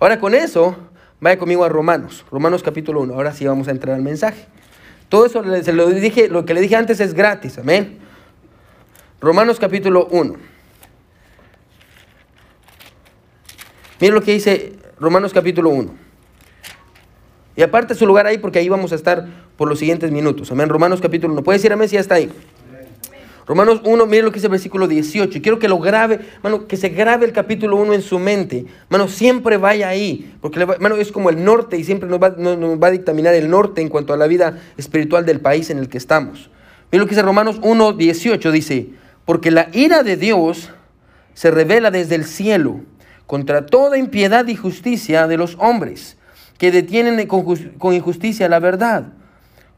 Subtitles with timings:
[0.00, 0.76] Ahora con eso,
[1.20, 3.12] vaya conmigo a Romanos, Romanos capítulo 1.
[3.12, 4.46] Ahora sí vamos a entrar al mensaje.
[5.10, 7.98] Todo eso se lo dije, lo que le dije antes es gratis, amén.
[9.20, 10.36] Romanos capítulo 1.
[14.00, 15.94] Miren lo que dice Romanos capítulo 1.
[17.56, 19.26] Y aparte su lugar ahí porque ahí vamos a estar
[19.58, 20.50] por los siguientes minutos.
[20.50, 20.70] Amén.
[20.70, 21.42] Romanos capítulo 1.
[21.42, 22.32] Puede decir amén si ya está ahí.
[23.46, 25.38] Romanos 1, miren lo que dice el versículo 18.
[25.38, 28.66] Y quiero que lo grabe, mano, que se grabe el capítulo 1 en su mente.
[28.88, 30.34] Mano, siempre vaya ahí.
[30.40, 33.50] Porque, mano, es como el norte y siempre nos va, nos va a dictaminar el
[33.50, 36.50] norte en cuanto a la vida espiritual del país en el que estamos.
[36.92, 38.52] Miren lo que dice Romanos 1, 18.
[38.52, 38.88] Dice,
[39.24, 40.70] porque la ira de Dios
[41.34, 42.80] se revela desde el cielo
[43.26, 46.16] contra toda impiedad y justicia de los hombres
[46.58, 47.44] que detienen con,
[47.78, 49.12] con injusticia la verdad.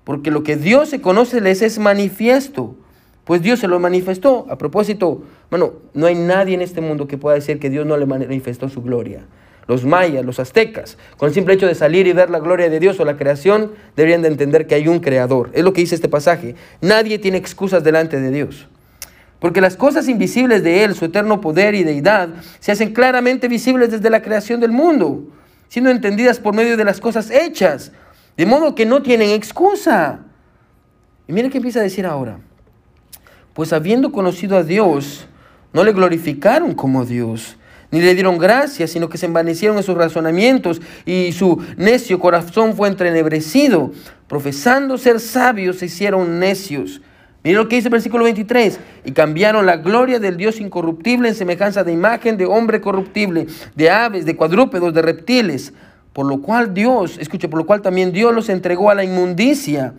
[0.04, 2.76] Porque lo que Dios se conoce les es manifiesto
[3.24, 4.46] pues Dios se lo manifestó.
[4.50, 7.96] A propósito, bueno, no hay nadie en este mundo que pueda decir que Dios no
[7.96, 9.24] le manifestó su gloria.
[9.68, 12.80] Los mayas, los aztecas, con el simple hecho de salir y ver la gloria de
[12.80, 15.50] Dios o la creación, deberían de entender que hay un creador.
[15.52, 16.56] Es lo que dice este pasaje.
[16.80, 18.66] Nadie tiene excusas delante de Dios.
[19.38, 23.90] Porque las cosas invisibles de Él, su eterno poder y deidad, se hacen claramente visibles
[23.90, 25.24] desde la creación del mundo,
[25.68, 27.92] siendo entendidas por medio de las cosas hechas,
[28.36, 30.20] de modo que no tienen excusa.
[31.28, 32.38] Y mire qué empieza a decir ahora
[33.54, 35.26] pues habiendo conocido a Dios,
[35.72, 37.56] no le glorificaron como Dios,
[37.90, 42.74] ni le dieron gracias, sino que se envanecieron en sus razonamientos y su necio corazón
[42.74, 43.92] fue entrenebrecido.
[44.28, 47.02] Profesando ser sabios, se hicieron necios.
[47.44, 48.80] Miren lo que dice el versículo 23.
[49.04, 53.90] Y cambiaron la gloria del Dios incorruptible en semejanza de imagen de hombre corruptible, de
[53.90, 55.74] aves, de cuadrúpedos, de reptiles.
[56.14, 59.92] Por lo cual Dios, escuche, por lo cual también Dios los entregó a la inmundicia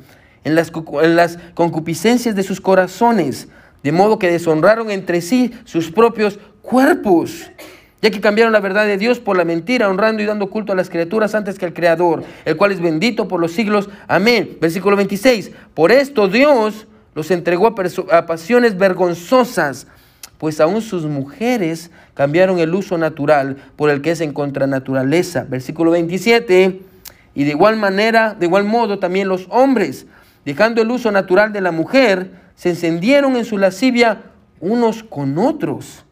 [0.44, 3.48] en las, concupiscencias de sus corazones,
[3.84, 7.52] de modo que deshonraron entre sí sus propios cuerpos,
[8.02, 10.76] ya que cambiaron la verdad de Dios por la mentira, honrando y dando culto a
[10.76, 13.90] las criaturas antes que al Creador, el cual es bendito por los siglos.
[14.08, 14.58] Amén.
[14.60, 15.52] Versículo 26.
[15.74, 19.88] Por esto Dios los entregó a, a pasiones vergonzosas,
[20.38, 25.46] pues aún sus mujeres cambiaron el uso natural por el que es en contranaturaleza.
[25.48, 26.82] Versículo 27.
[27.36, 30.06] Y de igual manera, de igual modo también los hombres
[30.46, 34.24] dejando el uso natural de la mujer, se encendieron en su lascivia
[34.60, 36.06] unos con otros,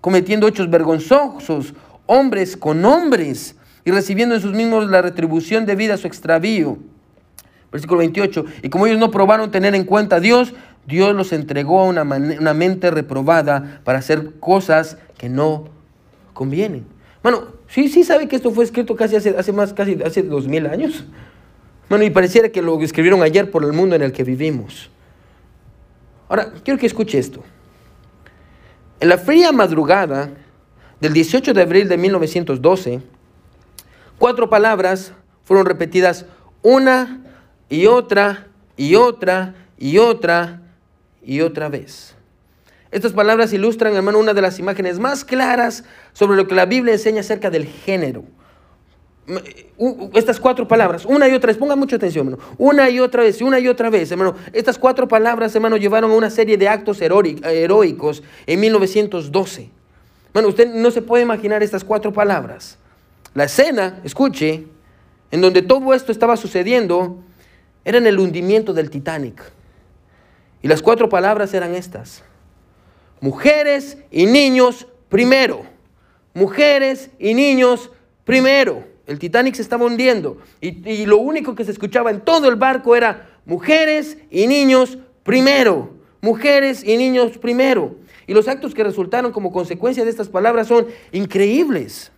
[0.00, 1.74] cometiendo hechos vergonzosos,
[2.06, 6.78] hombres con hombres, y recibiendo en sus mismos la retribución debida a su extravío.
[7.72, 8.44] Versículo 28.
[8.62, 10.54] Y como ellos no probaron tener en cuenta a Dios,
[10.86, 15.68] Dios los entregó a una, una mente reprobada para hacer cosas que no
[16.32, 16.86] convienen.
[17.22, 20.46] Bueno, sí, sí sabe que esto fue escrito casi hace, hace más, casi hace dos
[20.46, 21.04] mil años.
[21.88, 24.90] Bueno, y pareciera que lo escribieron ayer por el mundo en el que vivimos.
[26.28, 27.42] Ahora, quiero que escuche esto.
[29.00, 30.30] En la fría madrugada
[31.00, 33.00] del 18 de abril de 1912,
[34.18, 35.12] cuatro palabras
[35.44, 36.26] fueron repetidas
[36.62, 37.24] una
[37.70, 40.60] y otra y otra y otra
[41.22, 42.14] y otra vez.
[42.90, 46.92] Estas palabras ilustran, hermano, una de las imágenes más claras sobre lo que la Biblia
[46.92, 48.24] enseña acerca del género
[50.14, 53.42] estas cuatro palabras, una y otra vez, ponga mucha atención, hermano, una y otra vez,
[53.42, 57.00] una y otra vez, hermano, estas cuatro palabras, hermano, llevaron a una serie de actos
[57.00, 59.70] heroicos en 1912.
[60.32, 62.78] Bueno, usted no se puede imaginar estas cuatro palabras.
[63.34, 64.66] La escena, escuche,
[65.30, 67.18] en donde todo esto estaba sucediendo,
[67.84, 69.42] era en el hundimiento del Titanic.
[70.62, 72.22] Y las cuatro palabras eran estas.
[73.20, 75.64] Mujeres y niños primero.
[76.34, 77.90] Mujeres y niños
[78.24, 78.84] primero.
[79.08, 82.94] El Titanic se estaba hundiendo y, lo único que se escuchaba en todo el barco
[82.94, 85.94] era mujeres y niños primero.
[86.20, 87.94] Mujeres y niños primero.
[88.26, 92.12] Y los actos que resultaron como consecuencia de estas palabras son increíbles.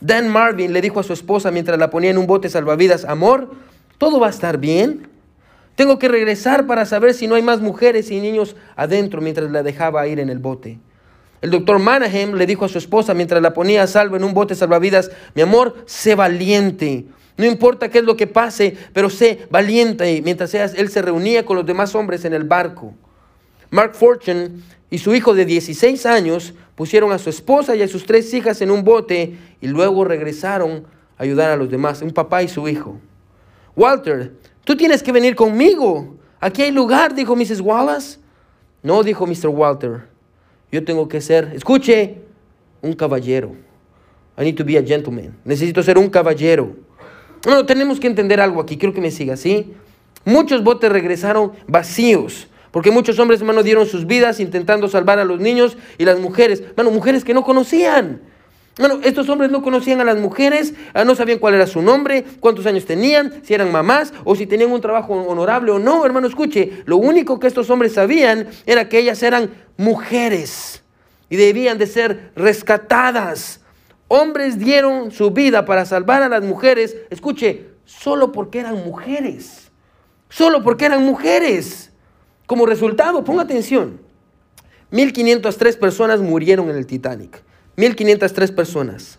[0.00, 3.52] Dan Marvin le dijo a su esposa mientras la ponía en un bote salvavidas, amor,
[3.98, 5.06] todo va a estar bien.
[5.76, 9.62] Tengo que regresar para saber si no hay más mujeres y niños adentro mientras la
[9.62, 10.80] dejaba ir en el bote.
[11.42, 14.32] El doctor Manahem le dijo a su esposa mientras la ponía a salvo en un
[14.32, 17.04] bote salvavidas, mi amor, sé valiente.
[17.36, 20.22] No importa qué es lo que pase, pero sé valiente.
[20.22, 22.94] Mientras él se reunía con los demás hombres en el barco.
[23.70, 24.50] Mark Fortune
[24.88, 28.60] y su hijo de 16 años pusieron a su esposa y a sus tres hijas
[28.60, 30.84] en un bote y luego regresaron
[31.18, 33.00] a ayudar a los demás, un papá y su hijo.
[33.74, 36.16] Walter, tú tienes que venir conmigo.
[36.38, 37.60] Aquí hay lugar, dijo Mrs.
[37.60, 38.20] Wallace.
[38.82, 39.48] No, dijo Mr.
[39.48, 40.11] Walter.
[40.72, 42.16] Yo tengo que ser, escuche,
[42.80, 43.52] un caballero.
[44.38, 45.36] I need to be a gentleman.
[45.44, 46.74] Necesito ser un caballero.
[47.46, 48.78] No, tenemos que entender algo aquí.
[48.78, 49.74] Quiero que me siga, ¿sí?
[50.24, 52.48] Muchos botes regresaron vacíos.
[52.70, 56.62] Porque muchos hombres, hermano, dieron sus vidas intentando salvar a los niños y las mujeres.
[56.70, 58.22] Hermano, mujeres que no conocían.
[58.78, 62.24] Bueno, estos hombres no conocían a las mujeres, ah, no sabían cuál era su nombre,
[62.40, 66.06] cuántos años tenían, si eran mamás o si tenían un trabajo honorable o no.
[66.06, 70.82] Hermano, escuche, lo único que estos hombres sabían era que ellas eran mujeres
[71.28, 73.60] y debían de ser rescatadas.
[74.08, 79.70] Hombres dieron su vida para salvar a las mujeres, escuche, solo porque eran mujeres.
[80.30, 81.90] Solo porque eran mujeres.
[82.46, 84.00] Como resultado, ponga atención,
[84.90, 87.42] 1503 personas murieron en el Titanic.
[87.76, 89.18] 1503 personas.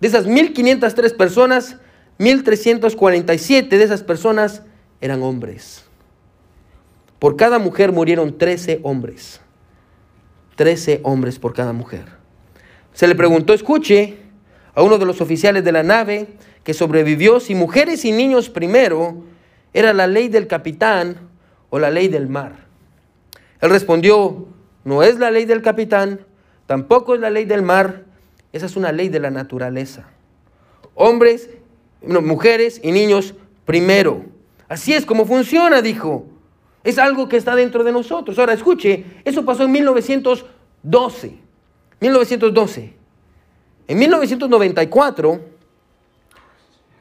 [0.00, 1.78] De esas 1503 personas,
[2.18, 4.62] 1347 de esas personas
[5.00, 5.84] eran hombres.
[7.18, 9.40] Por cada mujer murieron 13 hombres.
[10.56, 12.04] 13 hombres por cada mujer.
[12.92, 14.18] Se le preguntó, escuche,
[14.74, 16.28] a uno de los oficiales de la nave
[16.62, 19.22] que sobrevivió si mujeres y niños primero
[19.72, 21.16] era la ley del capitán
[21.70, 22.66] o la ley del mar.
[23.60, 24.48] Él respondió,
[24.84, 26.20] no es la ley del capitán,
[26.66, 28.04] tampoco es la ley del mar,
[28.52, 30.08] esa es una ley de la naturaleza.
[30.94, 31.50] Hombres,
[32.02, 33.34] mujeres y niños
[33.64, 34.24] primero.
[34.68, 36.26] Así es como funciona, dijo.
[36.84, 38.38] Es algo que está dentro de nosotros.
[38.38, 41.38] Ahora, escuche, eso pasó en 1912.
[42.00, 42.92] 1912.
[43.88, 45.40] En 1994,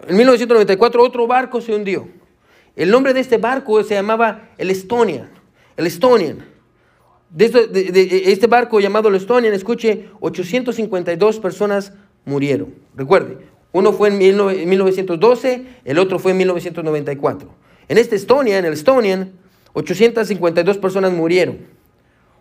[0.07, 2.07] en 1994 otro barco se hundió.
[2.75, 5.29] El nombre de este barco se llamaba el Estonian.
[5.77, 6.52] El Estonian.
[7.33, 11.91] De, este barco llamado el Estonian, escuche, 852 personas
[12.25, 12.75] murieron.
[12.95, 13.39] Recuerde,
[13.71, 17.49] uno fue en 1912, el otro fue en 1994.
[17.87, 19.31] En este Estonian, en el Estonian,
[19.73, 21.57] 852 personas murieron.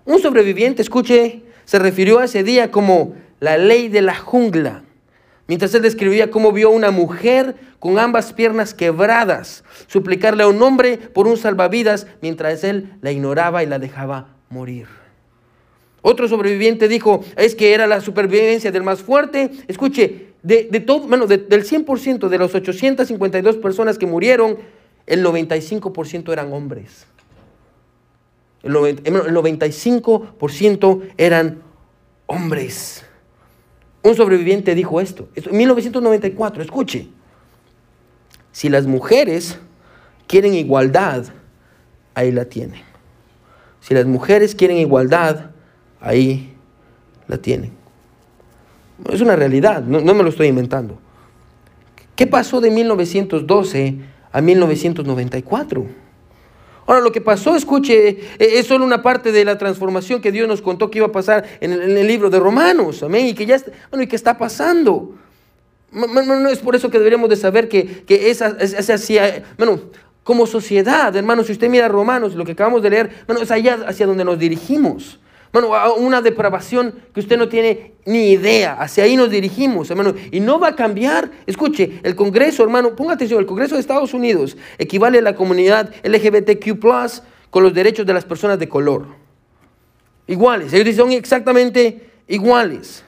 [0.05, 4.85] Un sobreviviente, escuche, se refirió a ese día como la ley de la jungla,
[5.47, 10.62] mientras él describía cómo vio a una mujer con ambas piernas quebradas suplicarle a un
[10.62, 14.87] hombre por un salvavidas mientras él la ignoraba y la dejaba morir.
[16.02, 19.50] Otro sobreviviente dijo, es que era la supervivencia del más fuerte.
[19.69, 24.58] Escuche, de, todo, bueno, del 100% de las 852 personas que murieron,
[25.06, 27.06] el 95% eran hombres.
[28.62, 31.62] El, 95% eran
[32.26, 33.05] hombres.
[34.02, 37.06] Un sobreviviente dijo esto, en 1994, escuche,
[38.50, 39.56] si las mujeres
[40.26, 41.26] quieren igualdad,
[42.14, 42.92] ahí la tienen.
[43.82, 45.50] Si las mujeres quieren igualdad,
[46.00, 46.55] ahí
[47.26, 47.73] la tienen.
[49.11, 50.99] Es una realidad, no, me lo estoy inventando.
[52.14, 53.96] ¿Qué pasó de 1912
[54.31, 55.84] a 1994?
[56.87, 60.46] Ahora, lo que pasó, escuche, e, es solo una parte de la transformación que Dios
[60.46, 63.56] nos contó que iba a pasar en el, libro de Romanos, amén, y que ya
[63.56, 65.17] está, bueno, y que está pasando.
[65.90, 69.81] No, es por eso que deberíamos de saber que, que esa, esa, esa, bueno,
[70.24, 73.84] como sociedad, hermanos, si usted mira Romanos, lo que acabamos de leer, bueno, es allá
[73.86, 75.19] hacia donde nos dirigimos.
[75.52, 78.72] Bueno, una depravación que usted no tiene ni idea.
[78.74, 80.14] Hacia ahí nos dirigimos, hermano.
[80.30, 81.30] Y no va a cambiar.
[81.44, 85.92] Escuche, el Congreso, hermano, ponga atención, el Congreso de Estados Unidos equivale a la comunidad
[86.04, 86.78] LGBTQ
[87.50, 89.08] con los derechos de las personas de color.
[90.26, 93.04] Iguales, ellos son exactamente iguales.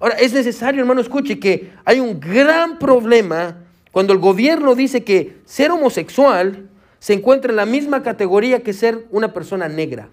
[0.00, 3.61] Ahora, es necesario, hermano, escuche que hay un gran problema
[3.92, 6.68] cuando el gobierno dice que ser homosexual
[6.98, 10.08] se encuentra en la misma categoría que ser una persona negra.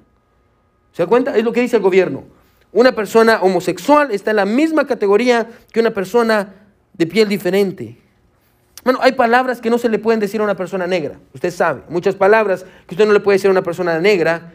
[0.91, 1.35] ¿Se da cuenta?
[1.37, 2.25] Es lo que dice el gobierno.
[2.71, 6.53] Una persona homosexual está en la misma categoría que una persona
[6.93, 7.97] de piel diferente.
[8.83, 11.19] Bueno, hay palabras que no se le pueden decir a una persona negra.
[11.33, 14.53] Usted sabe, muchas palabras que usted no le puede decir a una persona negra.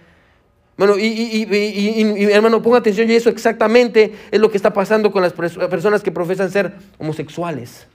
[0.76, 5.22] Bueno, y, y, hermano, ponga atención, y eso exactamente es lo que está pasando con
[5.22, 7.87] las personas que profesan ser homosexuales.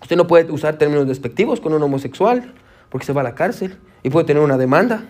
[0.00, 2.54] Usted no puede usar términos despectivos con un homosexual
[2.88, 5.04] porque se va a la cárcel y puede tener una demanda.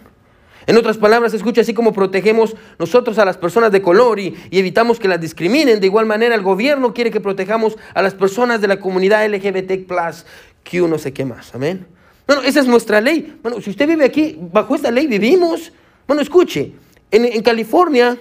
[0.66, 4.98] En otras palabras, escucha, así como protegemos nosotros a las personas de color y, evitamos
[4.98, 8.68] que las discriminen, de igual manera el gobierno quiere que protejamos a las personas de
[8.68, 9.86] la comunidad LGBT+,
[10.62, 11.86] que no sé qué más, amén.
[12.26, 13.38] Bueno, esa es nuestra ley.
[13.42, 15.72] Bueno, si usted vive aquí, bajo esta ley vivimos.
[16.06, 16.74] Bueno, escuche,
[17.10, 18.18] en, en California,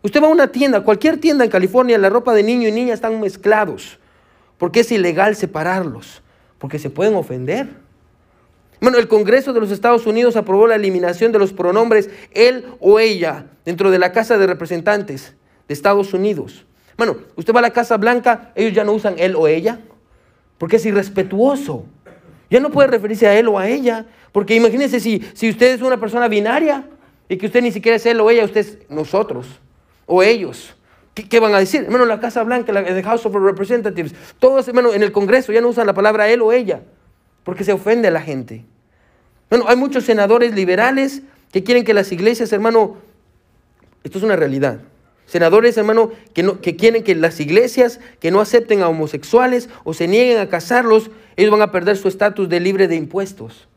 [0.00, 2.94] usted va a una tienda, cualquier tienda en California, la ropa de niño y niña
[2.94, 3.98] están mezclados.
[4.58, 6.22] Porque es ilegal separarlos,
[6.58, 7.68] porque se pueden ofender.
[8.80, 13.00] Bueno, el Congreso de los Estados Unidos aprobó la eliminación de los pronombres él o
[13.00, 15.34] ella dentro de la Casa de Representantes
[15.66, 16.64] de Estados Unidos.
[16.96, 19.80] Bueno, usted va a la Casa Blanca, ellos ya no usan él o ella,
[20.58, 21.86] porque es irrespetuoso.
[22.50, 25.82] Ya no puede referirse a él o a ella, porque imagínense si, si usted es
[25.82, 26.84] una persona binaria
[27.28, 29.60] y que usted ni siquiera es él o ella, usted es nosotros
[30.06, 30.74] o ellos.
[31.24, 31.84] ¿Qué, van a decir?
[31.84, 35.68] Hermano, la Casa Blanca, la House of Representatives, todos, hermano, en el Congreso ya no
[35.68, 36.82] usan la palabra él o ella,
[37.44, 38.64] porque se ofende a la gente.
[39.50, 41.22] Bueno, hay muchos senadores liberales
[41.52, 42.96] que quieren que las iglesias, hermano,
[44.04, 44.80] esto es una realidad,
[45.28, 49.92] Senadores, hermano, que, no, que quieren que las iglesias que no acepten a homosexuales o
[49.92, 53.68] se nieguen a casarlos, ellos van a perder su estatus de libre de impuestos.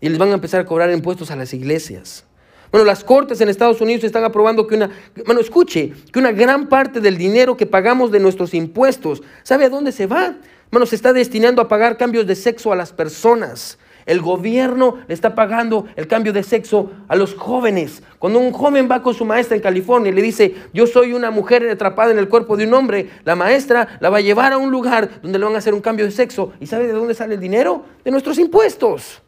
[0.00, 2.24] Y les van a empezar a cobrar impuestos a las iglesias.
[2.72, 4.90] Bueno, las cortes en Estados Unidos están aprobando que una,
[5.26, 9.68] bueno, escuche, que una gran parte del dinero que pagamos de nuestros impuestos, ¿sabe a
[9.68, 10.36] dónde se va?
[10.70, 13.78] Bueno, se está destinando a pagar cambios de sexo a las personas.
[14.06, 18.02] El gobierno le está pagando el cambio de sexo a los jóvenes.
[18.18, 21.30] Cuando un joven va con su maestra en California y le dice, yo soy una
[21.30, 24.56] mujer atrapada en el cuerpo de un hombre, la maestra la va a llevar a
[24.56, 26.54] un lugar donde le van a hacer un cambio de sexo.
[26.58, 27.84] ¿Y sabe de dónde sale el dinero?
[28.02, 29.20] De nuestros impuestos.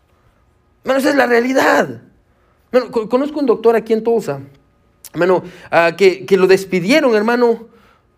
[0.83, 2.01] Bueno, esa es la realidad.
[2.91, 4.41] Conozco un doctor aquí en Tulsa,
[5.13, 7.69] hermano, ah, que, que lo despidieron, hermano.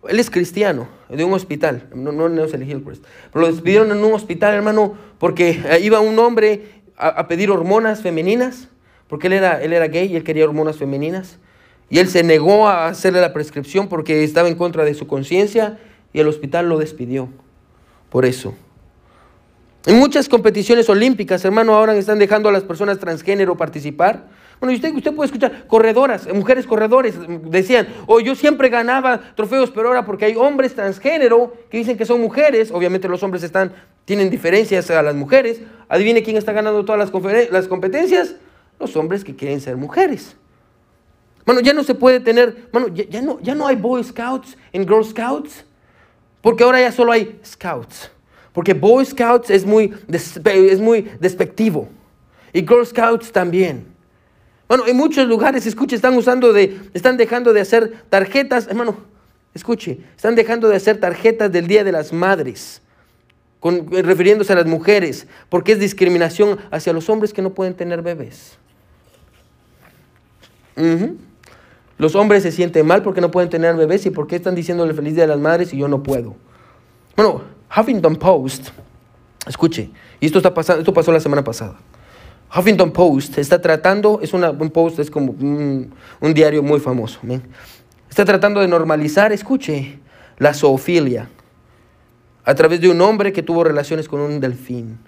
[0.09, 3.05] Él es cristiano, de un hospital, no, no en Hillcrest.
[3.33, 8.03] Pero lo despidieron en un hospital, hermano, porque eh, iba un hombre a, pedir hormonas
[8.03, 8.69] femeninas,
[9.09, 11.39] porque él era, él era gay y él quería hormonas femeninas.
[11.89, 15.79] Y él se negó a hacerle la prescripción porque estaba en contra de su conciencia
[16.13, 17.29] y el hospital lo despidió
[18.11, 18.55] por eso.
[19.85, 24.27] En muchas competiciones olímpicas, hermano, ahora están dejando a las personas transgénero participar.
[24.61, 29.89] Bueno, usted, usted puede escuchar corredoras, mujeres corredores, decían, oh, yo siempre ganaba trofeos, pero
[29.89, 33.73] ahora porque hay hombres transgénero que dicen que son mujeres, obviamente los hombres están,
[34.07, 35.61] tienen diferencias a las mujeres.
[35.89, 38.37] Adivine quién está ganando todas las, las competencias.
[38.79, 40.37] Los hombres que quieren ser mujeres.
[41.47, 44.83] Bueno, ya no se puede tener, bueno, ya, no, ya no hay Boy Scouts en
[44.83, 45.65] Girl Scouts,
[46.43, 48.11] porque ahora ya solo hay Scouts.
[48.53, 51.89] Porque Boy Scouts es muy, es muy despectivo.
[52.53, 53.96] Y Girl Scouts también.
[54.69, 58.97] Bueno, en muchos lugares, escuche, están usando de, están dejando de hacer tarjetas, hermano,
[59.55, 62.83] escuche, están dejando de hacer tarjetas del Día de las Madres,
[63.63, 68.59] refiriéndose a las mujeres, porque es discriminación hacia los hombres que no pueden tener bebés.
[71.99, 75.15] Los hombres se sienten mal porque no pueden tener bebés y porque están diciéndole feliz
[75.15, 76.37] Día de las Madres y yo no puedo.
[77.15, 77.43] Bueno,
[77.75, 78.69] Huffington Post,
[79.47, 81.77] escuche, y esto, está pasando, esto pasó la semana pasada.
[82.55, 87.21] Huffington Post está tratando, es un post, es como un, diario muy famoso,
[88.09, 89.99] está tratando de normalizar, escuche,
[90.39, 91.29] la zoofilia
[92.45, 94.99] a través de un hombre que tuvo relaciones con un delfín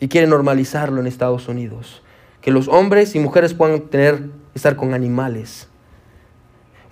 [0.00, 2.02] y quiere normalizarlo en Estados Unidos.
[2.40, 4.22] Que los hombres y mujeres puedan tener,
[4.54, 5.68] estar con animales.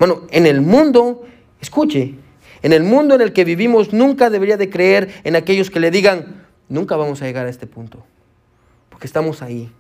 [0.00, 1.23] Bueno, en el mundo,
[1.61, 2.16] escuche,
[2.62, 5.92] en el mundo en el que vivimos nunca debería de creer en aquellos que le
[5.92, 8.04] digan, nunca vamos a llegar a este punto,
[9.06, 9.70] estamos ahí.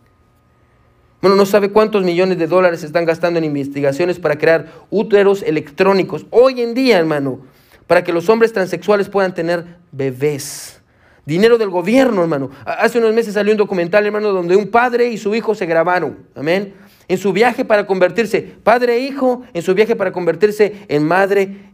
[1.20, 5.42] Bueno, no sabe cuántos millones de dólares se están gastando en investigaciones para crear úteros
[5.42, 7.40] electrónicos hoy en día, hermano,
[7.86, 10.82] para que los hombres transexuales puedan tener bebés.
[11.24, 12.50] Dinero del gobierno, hermano.
[12.66, 16.18] Hace unos meses salió un documental, hermano, donde un padre y su hijo se grabaron.
[16.34, 16.74] Amén.
[17.08, 21.72] En su viaje para convertirse, padre e hijo, en su viaje para convertirse en madre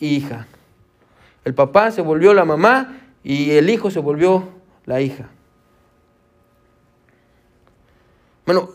[0.00, 0.48] hija.
[1.44, 4.48] El papá se volvió la mamá y el hijo se volvió
[4.86, 5.28] la hija.
[8.46, 8.70] Bueno,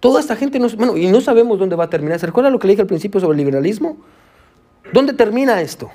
[0.00, 2.18] toda esta gente, no, bueno, y no sabemos dónde va a terminar.
[2.18, 3.98] ¿Se recuerda lo que le dije al principio sobre el liberalismo?
[4.92, 5.90] ¿Dónde termina esto?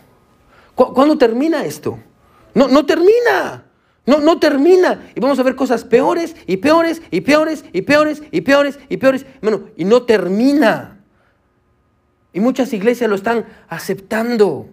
[0.75, 1.98] ¿Cuándo termina esto?
[2.54, 3.65] No, no termina.
[4.06, 5.10] No, no termina.
[5.15, 8.98] Y vamos a ver cosas peores y peores y peores y peores y peores y
[8.98, 9.25] peores.
[9.42, 11.00] Bueno, y no termina.
[12.34, 14.70] Y muchas iglesias lo están aceptando.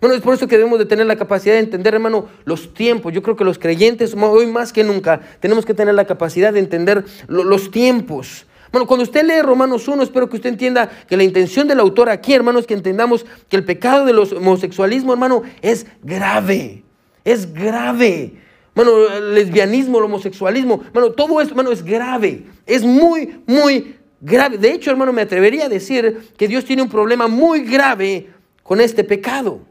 [0.00, 3.12] Bueno, es por eso que debemos de tener la capacidad de entender, hermano, los tiempos.
[3.12, 6.60] Yo creo que los creyentes, hoy más que nunca, tenemos que tener la capacidad de
[6.60, 8.46] entender los tiempos.
[8.70, 12.10] Bueno, cuando usted lee Romanos 1, espero que usted entienda que la intención del autor
[12.10, 16.84] aquí, hermano, es que entendamos que el pecado del homosexualismo, hermano, es grave.
[17.24, 18.34] Es grave.
[18.76, 22.44] Bueno, el lesbianismo, el homosexualismo, bueno, todo esto, hermano, es grave.
[22.66, 24.58] Es muy, muy grave.
[24.58, 28.28] De hecho, hermano, me atrevería a decir que Dios tiene un problema muy grave
[28.62, 29.62] con este pecado.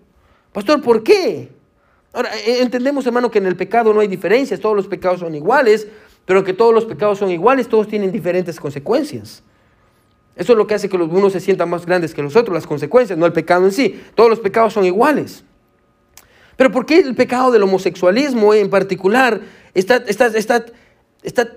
[0.57, 1.49] Pastor, ¿por qué?
[2.11, 5.35] Ahora, e, entendemos, hermano, que en el pecado no hay diferencias, todos los pecados son
[5.35, 5.87] iguales,
[6.25, 9.43] pero que todos los pecados son iguales, todos tienen diferentes consecuencias.
[10.35, 12.55] Eso es lo que hace que los unos se sientan más grandes que los otros,
[12.55, 14.01] las consecuencias, no el pecado en sí.
[14.15, 15.43] Todos los pecados son iguales.
[16.55, 19.39] Pero ¿por qué el pecado del homosexualismo en particular
[19.75, 20.65] está, está, está,
[21.21, 21.51] está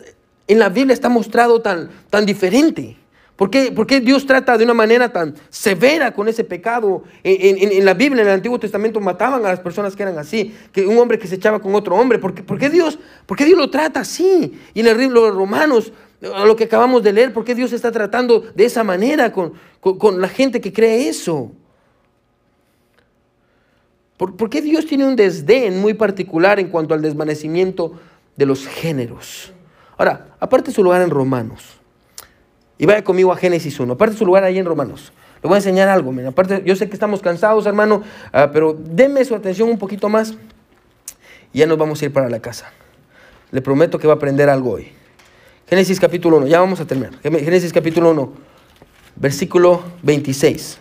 [0.47, 2.99] en la Biblia está mostrado tan, tan diferente?
[3.41, 7.05] ¿Por qué, Dios trata de una manera tan severa con ese pecado?
[7.25, 10.87] En, la Biblia, en el Antiguo Testamento, mataban a las personas que eran así, que
[10.87, 12.19] un hombre que se echaba con otro hombre.
[12.19, 14.61] ¿Por qué, Dios, por Dios lo trata así?
[14.75, 17.91] Y en el libro de Romanos, lo que acabamos de leer, ¿por qué Dios está
[17.91, 19.55] tratando de esa manera con,
[20.21, 21.51] la gente que cree eso?
[24.19, 27.99] ¿Por, ¿Por qué Dios tiene un desdén muy particular en cuanto al desvanecimiento
[28.37, 29.51] de los géneros?
[29.97, 31.80] Ahora, aparte su lugar en Romanos.
[32.81, 33.93] Y vaya conmigo a Génesis 1.
[33.93, 35.13] Aparte su lugar ahí en Romanos.
[35.43, 36.15] Le voy a enseñar algo.
[36.27, 40.35] Aparte, yo sé que estamos cansados, hermano, ah, pero denme su atención un poquito más
[41.53, 42.73] y ya nos vamos a ir para la casa.
[43.51, 44.89] Le prometo que va a aprender algo hoy.
[45.69, 47.13] Génesis capítulo 1, ya vamos a terminar.
[47.23, 48.33] Génesis capítulo 1,
[49.17, 50.81] versículo 26.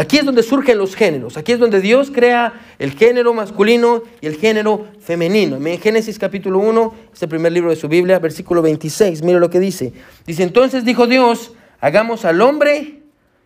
[0.00, 1.36] Aquí es donde surgen los géneros.
[1.36, 5.56] Aquí es donde Dios crea el género masculino y el género femenino.
[5.56, 9.22] En Génesis capítulo 1, este primer libro de su Biblia, versículo 26.
[9.22, 9.92] Mire lo que dice.
[10.26, 13.02] Dice, entonces dijo Dios, hagamos al hombre,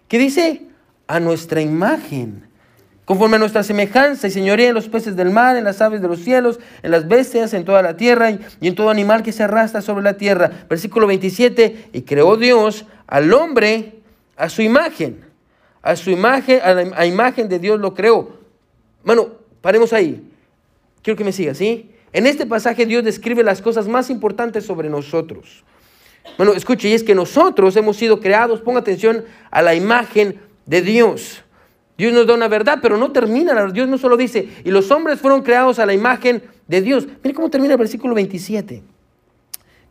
[0.06, 0.62] ¿qué dice?
[1.08, 2.46] A nuestra imagen,
[3.04, 6.06] conforme a nuestra semejanza y señoría en los peces del mar, en las aves de
[6.06, 9.42] los cielos, en las bestias, en toda la tierra y en todo animal que se
[9.42, 10.52] arrastra sobre la tierra.
[10.68, 13.94] Versículo 27, y creó Dios al hombre
[14.36, 15.33] a su imagen
[15.84, 18.38] a su imagen, a la imagen de Dios lo creó.
[19.04, 19.28] Bueno,
[19.60, 20.26] paremos ahí.
[21.02, 21.90] Quiero que me siga, ¿sí?
[22.10, 25.62] En este pasaje Dios describe las cosas más importantes sobre nosotros.
[26.38, 30.80] Bueno, escuche, y es que nosotros hemos sido creados, ponga atención, a la imagen de
[30.80, 31.42] Dios.
[31.98, 33.66] Dios nos da una verdad, pero no termina.
[33.66, 37.06] Dios no solo dice, y los hombres fueron creados a la imagen de Dios.
[37.22, 38.82] Mire cómo termina el versículo 27.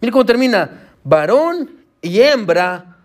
[0.01, 0.89] Mire cómo termina.
[1.03, 1.69] Varón
[2.01, 2.97] y hembra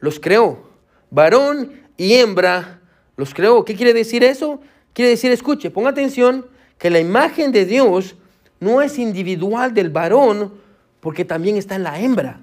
[0.00, 0.68] los creó.
[1.10, 2.80] Varón y hembra
[3.16, 3.64] los creó.
[3.64, 4.60] ¿Qué quiere decir eso?
[4.92, 6.46] Quiere decir, escuche, ponga atención,
[6.78, 8.16] que la imagen de Dios
[8.60, 10.54] no es individual del varón,
[11.00, 12.40] porque también está en la hembra.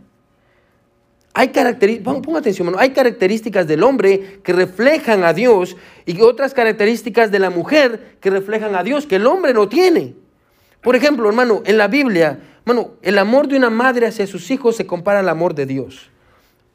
[1.36, 7.32] Hay características, ponga atención, hay características del hombre que reflejan a Dios y otras características
[7.32, 10.14] de la mujer que reflejan a Dios que el hombre no tiene.
[10.82, 14.76] Por ejemplo, hermano, en la Biblia, hermano, el amor de una madre hacia sus hijos
[14.76, 16.12] se compara al amor de Dios.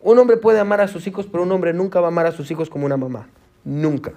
[0.00, 2.32] Un hombre puede amar a sus hijos, pero un hombre nunca va a amar a
[2.32, 3.28] sus hijos como una mamá.
[3.64, 4.12] Nunca,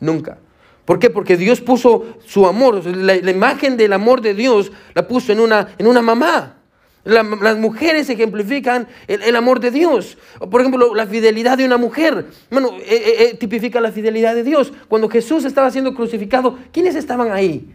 [0.00, 0.38] nunca.
[0.84, 1.10] ¿Por qué?
[1.10, 5.68] Porque Dios puso su amor, la, imagen del amor de Dios la puso en una,
[5.78, 6.56] en una mamá.
[7.04, 10.18] las mujeres ejemplifican el, amor de Dios.
[10.50, 12.26] Por ejemplo, la fidelidad de una mujer.
[12.50, 14.72] Bueno, eh, eh, eh, tipifica la fidelidad de Dios.
[14.88, 17.72] Cuando Jesús estaba siendo crucificado, ¿quiénes estaban ahí?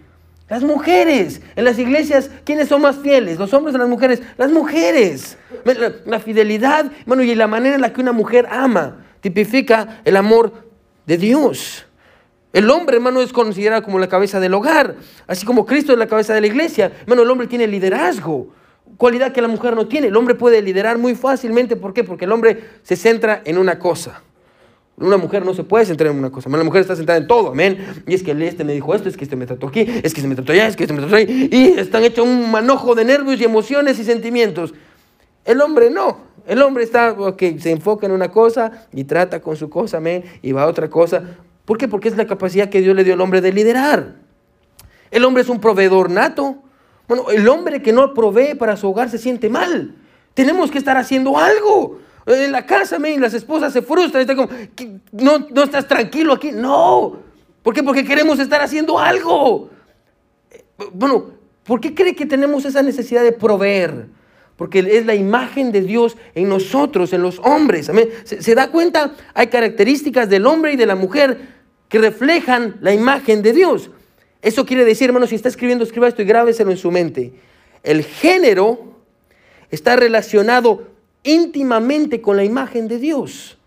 [0.49, 1.41] Las mujeres.
[1.55, 3.37] En las iglesias, ¿quiénes son más fieles?
[3.37, 4.21] ¿Los hombres o las mujeres?
[4.37, 5.37] Las mujeres.
[6.05, 10.53] La, fidelidad, bueno, y la manera en la que una mujer ama, tipifica el amor
[11.05, 11.85] de Dios.
[12.53, 14.95] El hombre, hermano, es considerado como la cabeza del hogar,
[15.27, 16.93] así como Cristo es la cabeza de la iglesia.
[17.01, 18.47] Hermano, el hombre tiene liderazgo,
[18.95, 20.07] cualidad que la mujer no tiene.
[20.07, 22.05] El hombre puede liderar muy fácilmente, ¿por qué?
[22.05, 24.21] Porque el hombre se centra en una cosa.
[24.99, 26.49] Una mujer no se puede centrar en una cosa.
[26.49, 28.03] La mujer está sentada en todo, amén.
[28.07, 30.21] Y es que este me dijo esto, es que este me trató aquí, es que
[30.21, 31.49] se me trató allá, es que este me trató ahí.
[31.51, 34.73] Y están hechos un manojo de nervios y emociones y sentimientos.
[35.45, 36.25] El hombre no.
[36.47, 40.23] El hombre está, que se enfoca en una cosa y trata con su cosa, amén,
[40.41, 41.23] y va a otra cosa.
[41.65, 41.87] ¿Por qué?
[41.87, 44.15] Porque es la capacidad que Dios le dio al hombre de liderar.
[45.11, 46.55] El hombre es un proveedor nato.
[47.07, 49.93] Bueno, el hombre que no provee para su hogar se siente mal.
[50.33, 51.99] Tenemos que estar haciendo algo.
[52.27, 54.49] En la casa, y las esposas se frustran, como,
[55.13, 56.51] no, no estás tranquilo aquí.
[56.51, 57.19] No.
[57.63, 57.81] ¿Por qué?
[57.81, 59.69] Porque queremos estar haciendo algo.
[60.91, 61.31] Bueno,
[61.63, 64.07] ¿por qué cree que tenemos esa necesidad de proveer?
[64.57, 67.89] Porque es la imagen de Dios en nosotros, en los hombres.
[68.25, 69.13] ¿Se, ¿Se, da cuenta?
[69.33, 71.39] Hay características del hombre y de la mujer
[71.87, 73.89] que reflejan la imagen de Dios.
[74.41, 77.33] Eso quiere decir, hermano, si está escribiendo, escriba esto y grábeselo en su mente.
[77.83, 78.97] El género
[79.71, 83.57] está relacionado íntimamente con la imagen de Dios.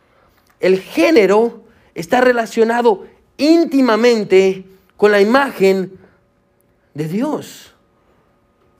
[0.60, 4.64] El género está relacionado íntimamente
[4.96, 5.98] con la imagen
[6.94, 7.74] de Dios.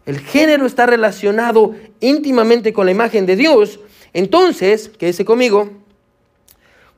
[0.07, 3.81] El género está relacionado íntimamente con la imagen de Dios.
[4.13, 5.71] Entonces, quédese conmigo,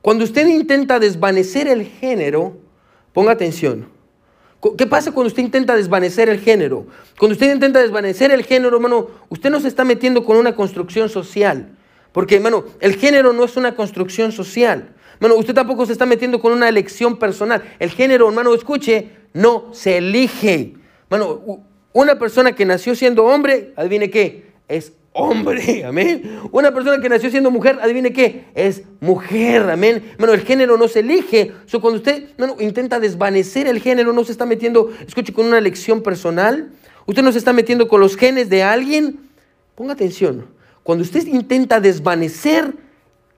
[0.01, 2.57] cuando usted intenta desvanecer el género,
[3.13, 3.92] ponga atención.
[4.77, 6.85] ¿Qué pasa cuando usted intenta desvanecer el género?
[7.19, 11.09] Cuando usted intenta desvanecer el género, hermano, usted no se está metiendo con una construcción
[11.09, 11.69] social.
[12.13, 14.93] Porque, hermano, el género no es una construcción social.
[15.15, 17.61] Hermano, usted tampoco se está metiendo con una elección personal.
[17.79, 20.75] El género, hermano, escuche, no se elige.
[21.09, 26.39] Hermano, una persona que nació siendo hombre, adivine qué, es hombre, amén.
[26.51, 30.13] Una persona que nació siendo mujer, adivine qué, es mujer, amén.
[30.17, 31.51] Bueno, el género no se elige.
[31.65, 36.01] So, cuando usted intenta desvanecer el género, no se está metiendo, escuche, con una elección
[36.01, 36.71] personal.
[37.05, 39.29] Usted no se está metiendo con los genes de alguien.
[39.75, 40.45] Ponga atención.
[40.83, 42.73] Cuando usted intenta desvanecer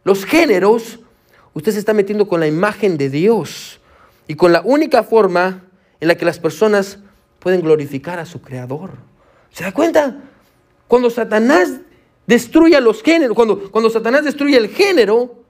[0.03, 0.99] los géneros,
[1.53, 3.79] usted se está metiendo con la imagen de Dios
[4.27, 5.63] y con la única forma
[5.99, 6.99] en la que las personas
[7.39, 8.91] pueden glorificar a su creador.
[9.51, 10.17] ¿Se da cuenta?
[10.87, 11.79] Cuando Satanás
[12.27, 15.43] destruye los géneros, cuando, cuando Satanás destruye el género,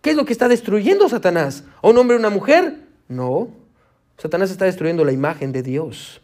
[0.00, 1.64] ¿qué es lo que está destruyendo Satanás?
[1.82, 2.86] ¿A un hombre o una mujer?
[3.08, 3.48] No.
[4.16, 6.20] Satanás está destruyendo la imagen de Dios.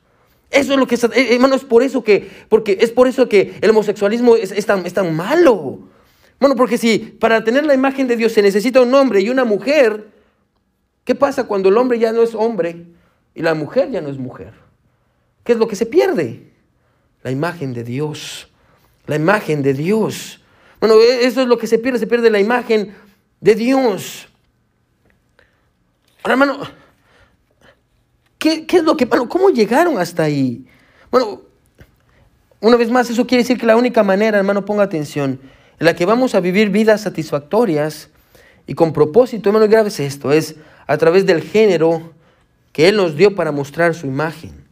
[0.50, 3.58] Eso es lo que, eh, hermano, es por eso que, porque es por eso que
[3.60, 5.80] el homosexualismo es, tan, es tan malo.
[6.38, 9.44] Bueno, porque si para tener la imagen de Dios se necesita un hombre y una
[9.44, 10.08] mujer,
[11.04, 12.86] ¿qué pasa cuando el hombre ya no es hombre
[13.34, 14.52] y la mujer ya no es mujer?
[15.42, 16.52] ¿Qué es lo que se pierde?
[17.26, 18.46] La imagen de Dios.
[19.08, 20.40] La imagen de Dios.
[20.78, 22.94] Bueno, e, eso es lo que se pierde, se pierde la imagen
[23.40, 24.28] de Dios.
[26.22, 26.60] Ahora, hermano,
[28.38, 30.68] ¿qué, es lo que, cómo llegaron hasta ahí?
[31.10, 31.42] Bueno,
[32.60, 35.40] una vez más, eso quiere decir que la única manera, hermano, ponga atención,
[35.80, 38.08] en la que vamos a vivir vidas satisfactorias
[38.68, 40.54] y con propósito, hermano, grave es esto, es
[40.86, 42.12] a través del género
[42.70, 44.64] que Él nos dio para mostrar su imagen.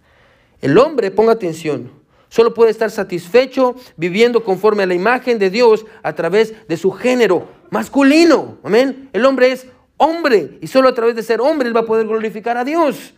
[0.61, 2.04] El hombre, ponga atención,
[2.35, 6.91] solo puede estar satisfecho viviendo conforme a la imagen de Dios a través de su
[6.91, 8.59] género masculino.
[8.65, 9.09] Amén.
[9.13, 9.69] El hombre es
[9.99, 13.15] hombre y solo a través de ser hombre Él va a poder glorificar a Dios.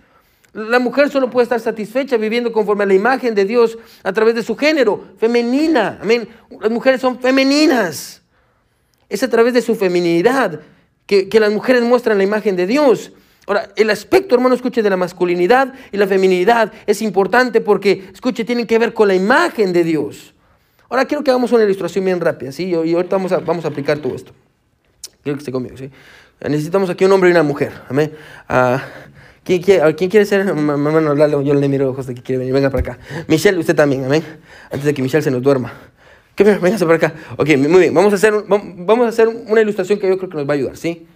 [0.53, 4.35] La mujer solo puede estar satisfecha viviendo conforme a la imagen de Dios a través
[4.35, 5.99] de su género, femenina.
[6.03, 6.29] Amén.
[6.61, 8.21] Las mujeres son femeninas.
[9.09, 10.61] Es a través de su feminidad
[11.07, 13.13] que, las mujeres muestran la imagen de Dios.
[13.47, 18.45] Ahora, el aspecto, hermano, escuche, de la masculinidad y la feminidad es importante porque, escuche,
[18.45, 20.35] tienen que ver con la imagen de Dios.
[20.89, 22.67] Ahora quiero que hagamos una ilustración bien rápida, ¿sí?
[22.67, 24.33] Y ahorita vamos a, vamos a aplicar todo esto.
[25.23, 25.91] Quiero que esté conmigo, ¿sí?
[26.41, 28.13] Necesitamos aquí un hombre y una mujer, amén.
[28.49, 28.83] Ah,
[29.43, 30.53] ¿Quién quiere, ¿Quién quiere ser?
[30.53, 32.53] Mamá, yo le miro ojos de que quiere venir.
[32.53, 32.99] Venga para acá.
[33.29, 34.25] Michelle, usted también, amén.
[34.65, 35.73] Antes de que Michelle se nos duerma.
[36.35, 36.43] ¿Qué?
[36.43, 37.15] Véngase para acá.
[37.37, 37.95] Ok, muy bien.
[37.95, 40.57] Vamos a, hacer, vamos a hacer una ilustración que yo creo que nos va a
[40.57, 41.07] ayudar, ¿sí?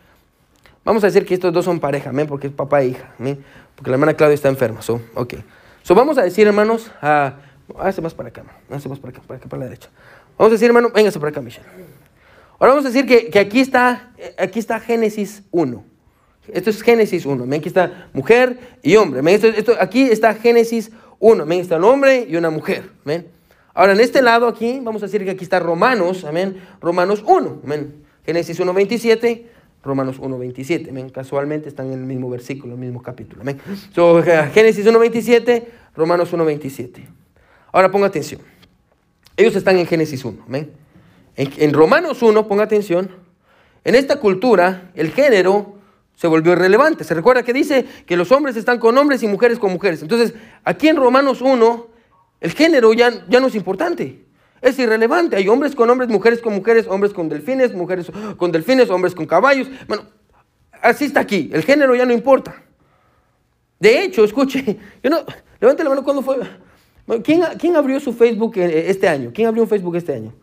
[0.90, 3.44] Vamos a decir que estos dos son pareja, amén, porque es papá e hija, amén.
[3.76, 5.34] Porque la hermana Claudia está enferma, so, ok.
[5.84, 7.34] So, vamos a decir, hermanos, a...
[7.78, 9.88] Hágase más para acá, hágase más para acá, para acá, para la derecha.
[10.36, 11.64] Vamos a decir, hermano, véngase para acá, Michelle.
[12.58, 15.84] Ahora vamos a decir que, que aquí, está, aquí está Génesis 1.
[16.48, 17.54] Esto es Génesis 1.
[17.54, 19.22] Aquí está mujer y hombre.
[19.32, 21.44] Esto, aquí está Génesis 1.
[21.44, 22.90] Aquí está un hombre y una mujer.
[23.74, 26.24] Ahora, en este lado aquí, vamos a decir que aquí está Romanos.
[26.24, 26.60] Amén.
[26.80, 27.62] Romanos 1.
[28.26, 29.59] Génesis 1, 27.
[29.82, 31.10] Romanos 1, 27.
[31.12, 33.42] Casualmente están en el mismo versículo, en el mismo capítulo.
[33.42, 33.58] Amén.
[33.94, 35.68] So, Génesis 1, 27.
[35.96, 37.08] Romanos 1, 27.
[37.72, 38.40] Ahora ponga atención.
[39.36, 40.44] Ellos están en Génesis 1.
[41.36, 43.10] En, en Romanos 1, ponga atención.
[43.84, 45.76] En esta cultura, el género
[46.14, 47.02] se volvió irrelevante.
[47.04, 50.02] Se recuerda que dice que los hombres están con hombres y mujeres con mujeres.
[50.02, 51.86] Entonces, aquí en Romanos 1,
[52.40, 54.29] el género ya, ya no es importante.
[54.62, 55.36] Es irrelevante.
[55.36, 59.26] Hay hombres con hombres, mujeres con mujeres, hombres con delfines, mujeres con delfines, hombres con
[59.26, 59.68] caballos.
[59.88, 60.04] Bueno,
[60.82, 61.50] así está aquí.
[61.52, 62.62] El género ya no importa.
[63.78, 65.24] De hecho, escuche, yo no,
[65.60, 66.36] levante la mano cuando fue.
[67.24, 69.30] ¿Quién, ¿Quién, abrió su Facebook eh, este año?
[69.34, 70.34] ¿Quién abrió un Facebook este año?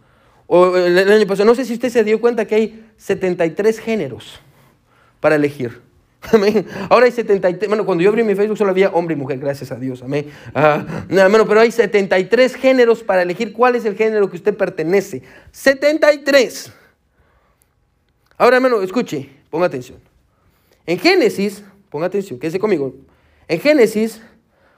[0.47, 1.45] O el año pasado.
[1.45, 4.39] No sé si usted se dio cuenta que hay 73 géneros
[5.19, 5.86] para elegir.
[6.33, 6.65] Amén.
[6.89, 9.71] Ahora hay 73, bueno, cuando yo abrí mi Facebook solo había hombre y mujer, gracias
[9.71, 10.27] a Dios, amén.
[10.53, 15.21] Ah, pero hay 73 géneros para elegir cuál es el género que usted pertenece.
[15.51, 16.73] 73.
[18.37, 19.99] Ahora, hermano, escuche, ponga atención.
[20.85, 22.95] En Génesis, ponga atención, quédese conmigo.
[23.47, 24.21] En Génesis,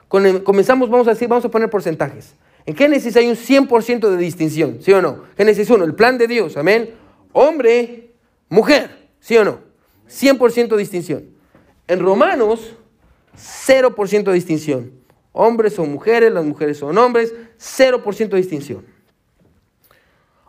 [0.08, 2.34] comenzamos, vamos a decir, vamos a poner porcentajes.
[2.66, 5.24] En Génesis hay un 100% de distinción, ¿sí o no?
[5.36, 6.94] Génesis 1, el plan de Dios, amén.
[7.32, 8.10] Hombre,
[8.48, 9.60] mujer, ¿sí o no?
[10.08, 11.29] 100% distinción.
[11.90, 12.76] En Romanos,
[13.36, 14.92] 0% distinción.
[15.32, 18.86] Hombres son mujeres, las mujeres son hombres, 0% distinción.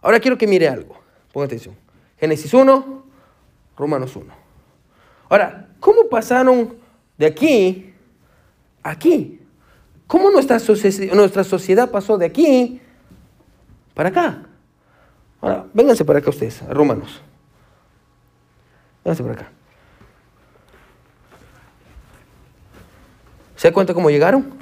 [0.03, 0.95] Ahora quiero que mire algo.
[1.33, 1.75] Ponga atención.
[2.19, 3.03] Génesis 1,
[3.75, 4.31] Romanos 1.
[5.29, 6.75] Ahora, ¿cómo pasaron
[7.17, 7.91] de aquí
[8.83, 9.39] a aquí?
[10.05, 10.59] ¿Cómo nuestra,
[11.15, 12.79] nuestra sociedad pasó de aquí
[13.95, 14.43] para acá?
[15.41, 17.19] Ahora, vénganse para acá ustedes, Romanos.
[19.03, 19.51] Véngase por acá.
[23.61, 24.55] ¿Se da cuenta cómo llegaron?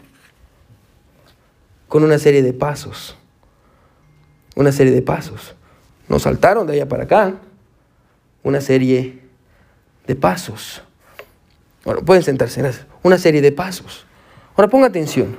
[1.88, 3.16] Con una serie de pasos.
[4.58, 5.56] Una serie de pasos.
[6.10, 7.36] Nos saltaron de allá para acá.
[8.44, 9.22] Una serie
[10.06, 10.82] de pasos.
[11.86, 12.62] Bueno, pueden sentarse.
[13.02, 14.06] Una serie de pasos.
[14.58, 15.38] Ahora ponga atención.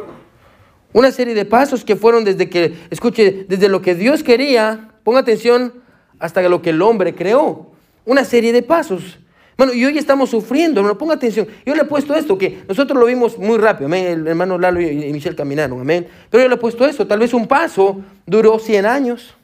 [0.94, 5.20] Una serie de pasos que fueron desde que, escuche, desde lo que Dios quería, ponga
[5.20, 5.74] atención,
[6.18, 7.70] hasta lo que el hombre creó
[8.06, 9.18] una serie de pasos.
[9.60, 11.46] Bueno, y hoy estamos sufriendo, no ponga atención.
[11.66, 14.06] Yo le he puesto esto, que nosotros lo vimos muy rápido, amén.
[14.06, 16.08] El hermano Lalo y Michelle caminaron, amén.
[16.30, 19.34] Pero yo le he puesto esto, tal vez un paso duró 100 años.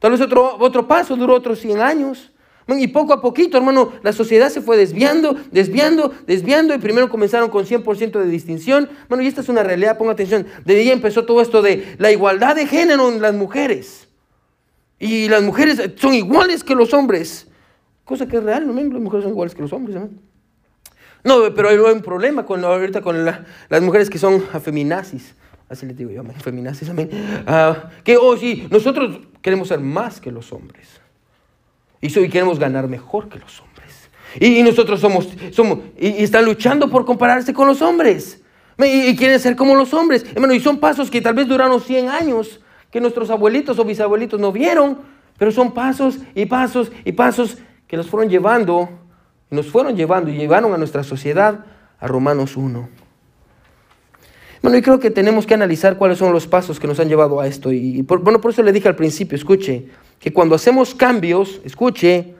[0.00, 2.32] Tal vez otro, otro paso duró otros 100 años.
[2.66, 7.48] Y poco a poquito, hermano, la sociedad se fue desviando, desviando, desviando, y primero comenzaron
[7.48, 8.90] con 100% de distinción.
[9.08, 10.48] Bueno, y esta es una realidad, ponga atención.
[10.64, 14.08] De ahí empezó todo esto de la igualdad de género en las mujeres.
[14.98, 17.46] Y las mujeres son iguales que los hombres.
[18.04, 18.72] Cosa que es real, ¿no?
[18.74, 19.96] las mujeres son iguales que los hombres.
[19.96, 20.10] ¿no?
[21.24, 25.34] No, pero hay un problema con, ahorita con las mujeres que son feminazis.
[25.68, 26.36] Así les digo yo, amén.
[27.46, 31.00] Ah, que, oh sí, nosotros queremos ser más que los hombres.
[32.00, 34.10] Y, so- y queremos ganar mejor que los hombres.
[34.38, 38.42] Y, y nosotros somos, somos y, y están luchando por compararse con los hombres.
[38.78, 40.26] Y quieren ser como los hombres.
[40.34, 42.60] Hermano, y son pasos que tal vez duraron 100 años,
[42.90, 44.98] que nuestros abuelitos o bisabuelitos no vieron,
[45.38, 47.58] pero son pasos y pasos y pasos
[47.92, 48.88] que nos fueron llevando,
[49.50, 51.66] y nos fueron llevando y llevaron a nuestra sociedad
[52.00, 52.88] a Romanos 1.
[54.62, 57.38] Bueno, y creo que tenemos que analizar cuáles son los pasos que nos han llevado
[57.38, 57.70] a esto.
[57.70, 61.60] Y y por, bueno, por eso le dije al principio, escuche, que cuando hacemos cambios,
[61.64, 62.34] escuche,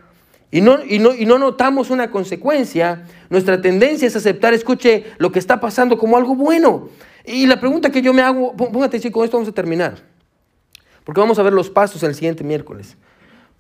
[0.51, 5.33] y no, y, no, y no notamos una consecuencia, nuestra tendencia es aceptar, escuche, lo
[5.33, 6.89] que está pasando como algo bueno.
[7.27, 9.99] Y la pregunta que yo me hago, pó- ponga atención, con esto vamos a terminar,
[11.05, 12.97] porque vamos a ver los pasos el siguiente miércoles.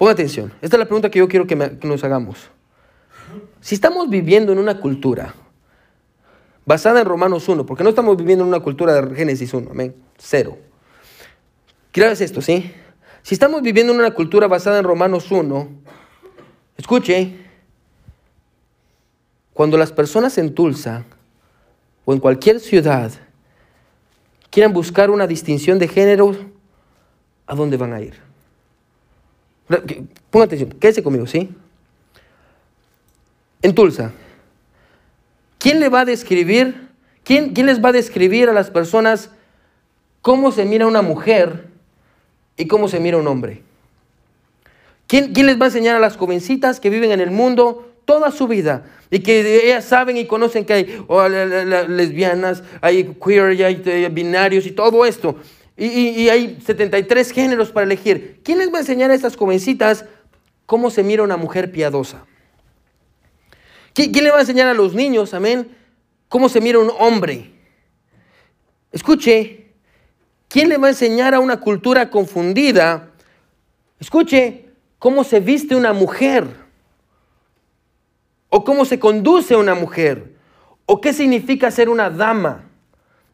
[0.02, 2.50] Ponga atención, esta es la pregunta que yo quiero que, nos hagamos.
[3.60, 5.32] Si estamos viviendo en una cultura
[6.66, 9.94] basada en Romanos 1, porque no estamos viviendo en una cultura de Génesis 1, amén,
[10.18, 10.58] cero.
[11.92, 12.72] Quiero esto, ¿sí?
[13.22, 15.68] Si estamos viviendo en una cultura basada en Romanos 1,
[16.78, 17.36] escuche,
[19.54, 21.04] cuando las personas en Tulsa
[22.04, 23.12] o en cualquier ciudad
[24.50, 26.34] quieran buscar una distinción de género,
[27.46, 28.31] ¿a dónde van a ir?
[30.30, 31.48] Ponga atención, quédese conmigo, ¿sí?
[33.62, 34.12] En Tulsa,
[35.58, 36.88] ¿quién le va a describir,
[37.22, 39.30] quién, quién les va a describir a las personas
[40.20, 41.68] cómo se mira una mujer
[42.56, 43.62] y cómo se mira un hombre?
[45.06, 48.30] ¿Quién, quién les va a enseñar a las jovencitas que viven en el mundo toda
[48.30, 53.82] su vida y que ellas saben y conocen que hay oh, lesbianas, hay queer, hay
[53.84, 55.36] eh, binarios y todo esto?
[55.76, 58.40] Y, y- y hay 73 géneros para elegir.
[58.44, 60.04] ¿Quién les va a enseñar a estas jovencitas
[60.66, 62.24] cómo se mira una mujer piadosa?
[63.94, 65.74] ¿Qui- ¿Quién le va a enseñar a los niños, amén,
[66.28, 67.50] cómo se mira un hombre?
[68.90, 69.66] Escuche,
[70.48, 73.10] ¿quién le va a enseñar a una cultura confundida?
[73.98, 74.66] Escuche,
[74.98, 76.46] cómo se viste una mujer,
[78.50, 80.34] o cómo se conduce una mujer,
[80.86, 82.68] o qué significa ser una dama.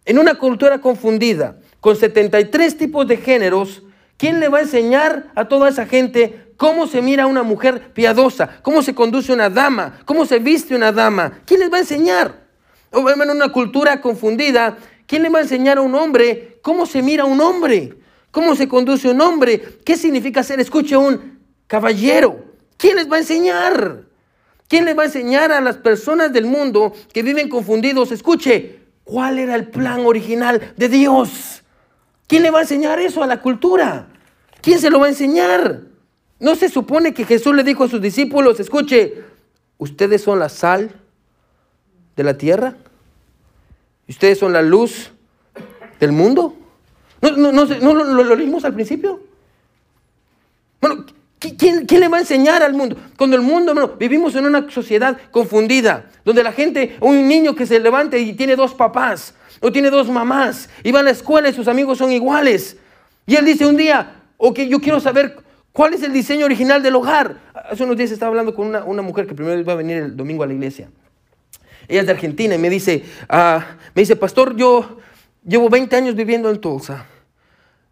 [0.05, 3.83] En una cultura confundida, con 73 tipos de géneros,
[4.17, 8.61] ¿quién le va a enseñar a toda esa gente cómo se mira una mujer piadosa?
[8.63, 10.01] ¿Cómo se conduce una dama?
[10.05, 11.41] ¿Cómo se viste una dama?
[11.45, 12.47] ¿Quién les va a enseñar?
[12.91, 17.03] O en una cultura confundida, ¿quién le va a enseñar a un hombre cómo se
[17.03, 17.95] mira un hombre?
[18.31, 19.63] ¿Cómo se conduce un hombre?
[19.85, 22.45] ¿Qué significa ser, escuche, un caballero?
[22.77, 24.05] ¿Quién les va a enseñar?
[24.69, 28.13] ¿Quién le va a enseñar a las personas del mundo que viven confundidos?
[28.13, 31.65] Escuche, ¿cuál era el plan original de Dios?
[32.29, 34.07] ¿Quién le va a enseñar eso a la cultura?
[34.63, 35.81] ¿Quién se lo va a enseñar?
[36.39, 39.25] ¿No se supone que Jesús le dijo a sus discípulos, escuche,
[39.79, 40.93] ustedes son la sal
[42.15, 42.77] de la tierra?
[44.09, 45.11] ¿Ustedes son la luz
[45.99, 46.55] del mundo?
[47.21, 49.21] ¿No, no, no, sé, ¿no lo, lo- leímos al principio?
[50.81, 52.97] Bueno, ¿qui- ¿quién, quién le va a enseñar al mundo?
[53.17, 57.67] Cuando el mundo, hermano, vivimos en una sociedad confundida, donde la gente, un niño que
[57.67, 61.49] se levanta y tiene dos papás, o tiene dos mamás, y va a la escuela
[61.49, 62.77] y sus amigos son iguales.
[63.27, 65.37] Y él dice un día, ok, yo quiero saber
[65.73, 67.39] cuál es el diseño original del hogar.
[67.55, 70.17] Hace unos días estaba hablando con una, una mujer que primero iba a venir el
[70.17, 70.89] domingo a la iglesia.
[71.89, 74.99] Ella es de Argentina y me dice, ah, me dice, pastor, yo
[75.45, 77.07] llevo 20 años viviendo en Tulsa.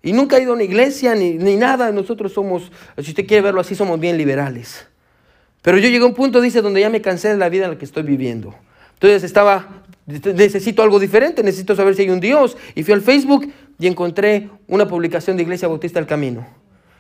[0.06, 1.90] Y nunca he ido a una iglesia ni, ni nada.
[1.90, 4.86] Nosotros somos, si usted quiere verlo así, somos bien liberales.
[5.62, 7.72] Pero yo llegué a un punto, dice, donde ya me cansé de la vida en
[7.72, 8.54] la que estoy viviendo.
[8.94, 12.56] Entonces estaba, necesito algo diferente, necesito saber si hay un Dios.
[12.76, 16.46] Y fui al Facebook y encontré una publicación de Iglesia Bautista del Camino.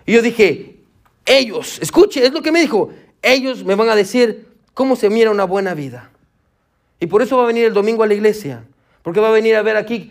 [0.04, 0.78] Y yo dije,
[1.26, 2.90] ellos, escuche, es lo que me dijo,
[3.22, 6.10] ellos me van a decir cómo se mira una buena vida.
[6.98, 8.64] Y por eso va a venir el domingo a la iglesia.
[9.04, 10.10] Porque va a venir a ver aquí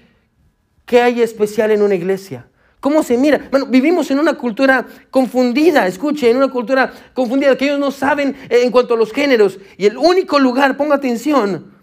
[0.85, 2.47] qué hay especial en una iglesia.
[2.85, 3.47] ¿Cómo se mira?
[3.49, 8.35] Bueno, vivimos en una cultura confundida, escuche, en una cultura confundida que ellos no saben
[8.47, 9.57] eh, en cuanto a los géneros.
[9.75, 11.73] Y el único lugar, ponga atención,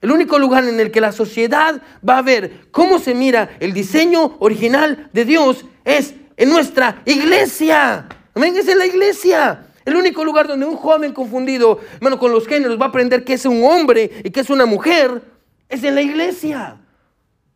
[0.00, 3.72] el único lugar en el que la sociedad va a ver cómo se mira el
[3.72, 8.08] diseño original de Dios es en nuestra iglesia.
[8.34, 9.66] Amén, es en la iglesia.
[9.84, 13.34] El único lugar donde un joven confundido, hermano, con los géneros va a aprender que
[13.34, 15.22] es un hombre y que es una mujer,
[15.68, 16.76] es en la iglesia.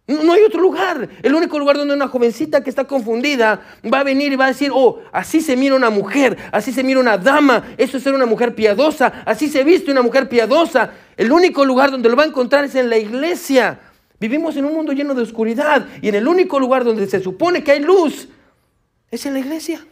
[0.07, 1.09] No, hay otro lugar.
[1.23, 4.49] El único lugar donde una jovencita que está confundida va a venir y va a
[4.49, 8.13] decir, oh, así se mira una mujer, así se mira una dama, eso es ser
[8.13, 10.93] una mujer piadosa, así se viste una mujer piadosa.
[11.17, 13.81] El único lugar donde lo va a encontrar es en la iglesia.
[14.21, 17.65] Vivimos en un mundo lleno de oscuridad y en el único lugar donde se supone
[17.65, 18.29] que hay luz
[19.11, 19.87] es en la iglesia.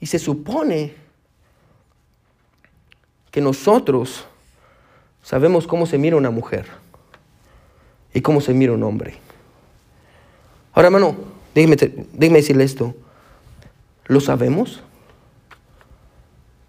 [0.00, 0.94] Y se supone
[3.30, 4.24] que nosotros
[5.22, 6.87] sabemos cómo se mira una mujer
[8.18, 9.14] y cómo se mira un hombre.
[10.72, 11.14] Ahora, hermano,
[11.54, 11.76] déjeme,
[12.34, 12.96] decirle esto.
[14.06, 14.82] ¿Lo sabemos?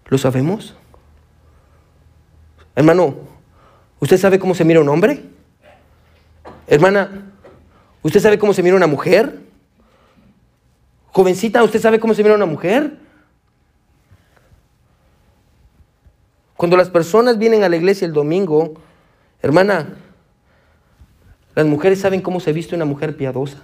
[0.06, 0.76] ¿Lo sabemos?
[2.76, 3.16] Hermano,
[3.98, 5.24] ¿usted sabe cómo se mira un hombre?
[6.68, 7.32] Hermana,
[8.02, 9.40] ¿usted sabe cómo se mira una mujer?
[11.06, 12.96] Jovencita, ¿usted sabe cómo se mira una mujer?
[16.56, 18.74] Cuando las personas vienen a la iglesia el domingo,
[19.42, 19.96] hermana,
[21.54, 23.62] las mujeres saben cómo se viste una mujer piadosa.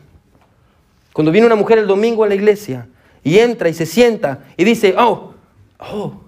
[1.13, 2.89] Cuando viene una mujer el domingo a la iglesia
[3.23, 5.35] y entra y se sienta y dice, oh,
[5.79, 6.21] oh,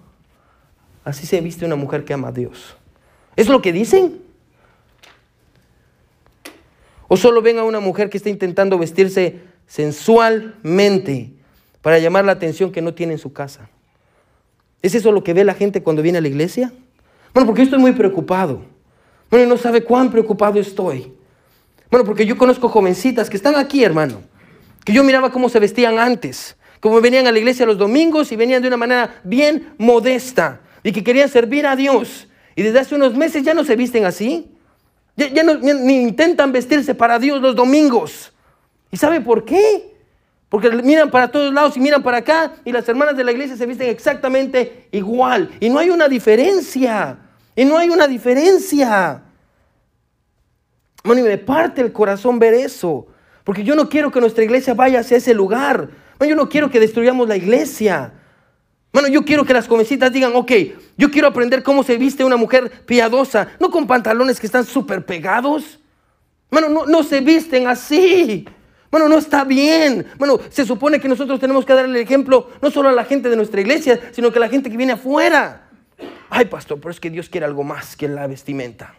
[1.05, 2.77] así se viste una mujer que ama a Dios.
[3.37, 4.23] ¿Es lo que dicen?
[7.07, 11.33] ¿O solo ven a una mujer que está intentando vestirse sensualmente
[11.83, 13.68] para llamar la atención que no tiene en su casa?
[14.81, 16.73] ¿Es eso lo que ve la gente cuando viene a la iglesia?
[17.35, 18.62] Bueno, porque yo estoy muy preocupado.
[19.31, 21.17] Bueno, no sabe cuán preocupado estoy.
[21.90, 24.22] Bueno, porque yo conozco jovencitas que están aquí, hermano,
[24.85, 28.37] que yo miraba cómo se vestían antes, cómo venían a la iglesia los domingos y
[28.37, 32.29] venían de una manera bien modesta y que querían servir a Dios.
[32.55, 34.51] Y desde hace unos meses ya no se visten así.
[35.16, 38.33] Ya, no, ni intentan vestirse para Dios los domingos.
[38.90, 39.96] ¿Y sabe por qué?
[40.48, 43.57] Porque miran para todos lados y miran para acá y las hermanas de la iglesia
[43.57, 45.51] se visten exactamente igual.
[45.61, 47.18] Y no hay una diferencia.
[47.57, 49.22] Y no hay una diferencia.
[51.09, 53.07] Bueno, y me parte el corazón ver eso.
[53.42, 55.88] Porque yo no quiero que nuestra iglesia vaya hacia ese lugar.
[56.21, 58.12] yo no quiero que destruyamos la iglesia.
[58.92, 60.53] Bueno, yo quiero que las jovencitas digan, ok,
[60.99, 65.07] yo quiero aprender cómo se viste una mujer piadosa, no con pantalones que están súper
[65.07, 65.79] pegados.
[66.51, 68.47] Bueno, no, no se visten así.
[68.90, 70.05] Bueno, no está bien.
[70.18, 73.31] Bueno, se supone que nosotros tenemos que darle el ejemplo no solo a la gente
[73.31, 75.71] de nuestra iglesia, sino que a la gente que viene afuera.
[76.29, 78.94] Ay, pastor, pero es que Dios quiere algo más que la vestimenta.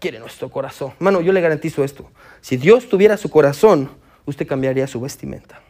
[0.00, 0.92] Quiere nuestro corazón.
[0.98, 2.10] Mano, yo le garantizo esto.
[2.40, 3.90] Si Dios tuviera su corazón,
[4.24, 5.60] usted cambiaría su vestimenta.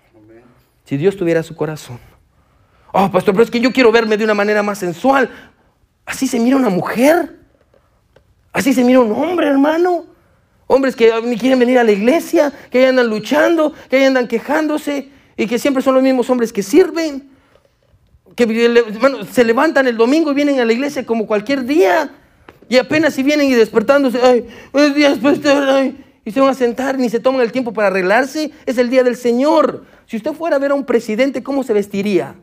[0.84, 1.98] Si Dios tuviera su corazón.
[2.92, 5.30] Oh, pastor, pero es que yo quiero verme de una manera más sensual.
[6.06, 7.38] Así se mira una mujer.
[8.52, 10.06] Así se mira un hombre, hermano.
[10.68, 15.46] Hombres que ni quieren venir a la iglesia, que andan luchando, que andan quejándose y
[15.48, 17.30] que siempre son los mismos hombres que sirven.
[18.36, 22.10] Que se levantan el domingo y vienen a la iglesia como cualquier día.
[22.70, 26.54] Y apenas si vienen y despertándose, ay, es día después, ay, y se van a
[26.54, 28.52] sentar, ni se toman el tiempo para arreglarse.
[28.64, 29.84] Es el día del Señor.
[30.06, 32.36] Si usted fuera a ver a un presidente, ¿cómo se vestiría?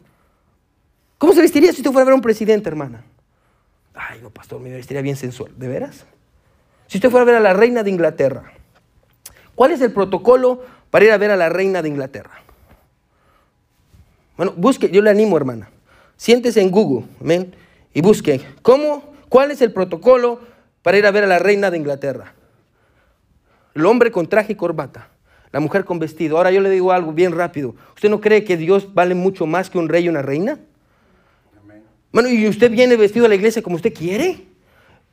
[1.17, 3.05] ¿Cómo se vestiría si usted fuera a ver a un presidente, hermana?
[3.93, 5.53] Ay, no, pastor, me vestiría bien sensual.
[5.57, 6.05] ¿De veras?
[6.87, 8.51] Si usted fuera a ver a la reina de Inglaterra,
[9.55, 12.41] ¿cuál es el protocolo para ir a ver a la reina de Inglaterra?
[14.35, 15.69] Bueno, busque, yo le animo, hermana.
[16.17, 17.55] Siéntese en Google, amén,
[17.93, 20.39] y busque, ¿cómo, cuál es el protocolo
[20.81, 22.33] para ir a ver a la reina de Inglaterra?
[23.75, 25.09] El hombre con traje y corbata,
[25.51, 26.37] la mujer con vestido.
[26.37, 27.75] Ahora yo le digo algo bien rápido.
[27.95, 30.59] ¿Usted no cree que Dios vale mucho más que un rey y una reina?
[32.11, 34.47] Bueno, ¿y usted viene vestido a la iglesia como usted quiere?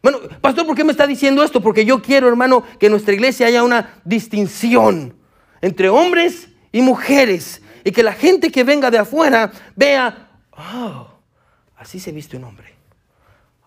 [0.03, 1.62] Bueno, pastor, ¿por qué me está diciendo esto?
[1.62, 5.14] Porque yo quiero, hermano, que en nuestra iglesia haya una distinción
[5.62, 7.62] entre hombres y mujeres.
[7.85, 11.09] Y que la gente que venga de afuera vea, oh,
[11.77, 12.73] así se viste un hombre.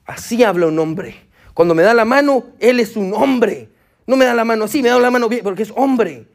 [0.07, 1.15] Así habla un hombre.
[1.53, 3.69] Cuando me da la mano, él es un hombre.
[4.07, 6.25] No me da la mano así, me da la mano bien, porque es hombre.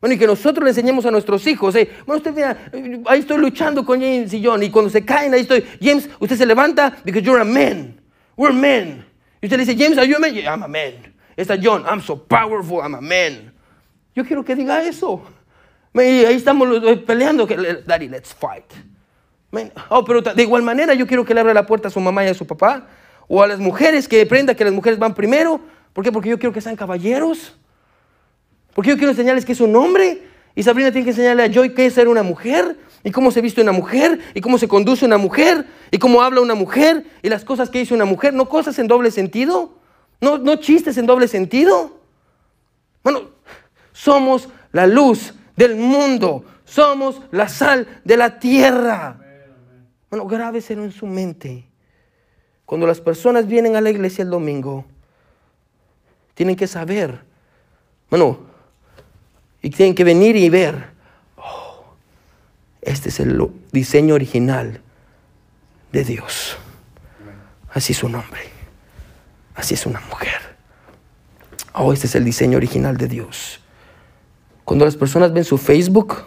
[0.00, 1.74] Bueno, y que nosotros le enseñemos a nuestros hijos.
[1.76, 2.70] Eh, bueno, usted vea,
[3.06, 4.62] ahí estoy luchando con James y John.
[4.62, 5.64] Y cuando se caen, ahí estoy.
[5.80, 7.98] James, usted se levanta because you're a man.
[8.36, 9.04] We're men.
[9.40, 10.34] Y usted le dice, James, are you a man?
[10.36, 11.14] I'm a man.
[11.36, 13.52] Está John, I'm so powerful, I'm a man.
[14.14, 15.22] Yo quiero que diga eso.
[15.94, 16.68] Y ahí estamos
[17.06, 17.46] peleando.
[17.46, 18.70] Daddy, let's fight.
[19.88, 22.24] Oh, pero de igual manera yo quiero que le abra la puerta a su mamá
[22.24, 22.86] y a su papá.
[23.34, 25.58] O a las mujeres, que aprenda que las mujeres van primero.
[25.94, 26.12] ¿Por qué?
[26.12, 27.56] Porque yo quiero que sean caballeros.
[28.74, 30.22] Porque yo quiero enseñarles que es un hombre.
[30.54, 33.40] Y Sabrina tiene que enseñarle a Joy qué es ser una mujer y cómo se
[33.40, 37.30] viste una mujer, y cómo se conduce una mujer, y cómo habla una mujer, y
[37.30, 39.78] las cosas que dice una mujer, no cosas en doble sentido,
[40.20, 42.00] no, no chistes en doble sentido.
[43.02, 43.30] Bueno,
[43.92, 49.18] somos la luz del mundo, somos la sal de la tierra.
[50.10, 51.71] Bueno, grábeselo en su mente.
[52.72, 54.86] Cuando las personas vienen a la iglesia el domingo,
[56.32, 57.20] tienen que saber,
[58.08, 58.38] bueno,
[59.60, 60.86] y tienen que venir y ver
[62.80, 64.80] este es el diseño original
[65.92, 66.56] de Dios.
[67.74, 68.40] Así es un hombre.
[69.54, 70.40] Así es una mujer.
[71.74, 73.60] Oh, este es el diseño original de Dios.
[74.64, 76.24] Cuando las personas ven su Facebook,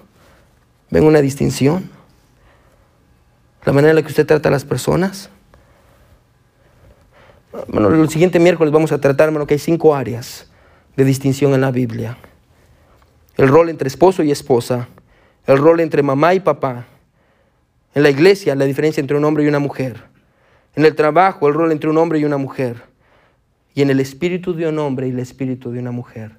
[0.91, 1.89] ven una distinción.
[3.63, 5.31] La manera en la que usted trata a las personas.
[7.67, 10.51] Bueno, el siguiente miércoles vamos a tratar, hermano, que hay cinco áreas
[10.97, 12.17] de distinción en la Biblia.
[13.37, 14.89] El rol entre esposo y esposa,
[15.45, 16.85] el rol entre mamá y papá.
[17.93, 20.03] En la iglesia, la diferencia entre un hombre y una mujer.
[20.75, 22.83] En el trabajo, el rol entre un hombre y una mujer.
[23.73, 26.31] Y en el espíritu de un hombre y el espíritu de una mujer.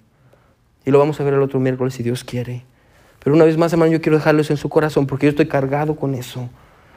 [0.84, 2.64] Y lo vamos a ver el otro miércoles si Dios quiere.
[3.24, 5.48] Pero una vez más, hermano, yo quiero dejarlo eso en su corazón porque yo estoy
[5.48, 6.50] cargado con eso.